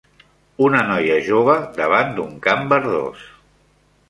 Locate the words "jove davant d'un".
1.27-2.33